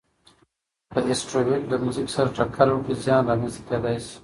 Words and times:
که 0.93 0.99
اسټروېډ 1.11 1.61
له 1.71 1.77
ځمکې 1.81 2.13
سره 2.15 2.33
ټکر 2.37 2.67
وکړي، 2.71 2.95
زیان 3.05 3.21
رامنځته 3.29 3.61
کېدای 3.69 3.97
شي. 4.05 4.15